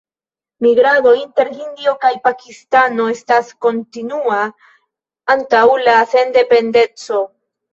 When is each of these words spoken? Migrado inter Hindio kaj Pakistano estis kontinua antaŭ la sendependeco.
Migrado 0.65 1.11
inter 1.17 1.51
Hindio 1.57 1.93
kaj 2.05 2.11
Pakistano 2.23 3.05
estis 3.17 3.53
kontinua 3.67 4.41
antaŭ 5.35 5.63
la 5.87 5.99
sendependeco. 6.17 7.25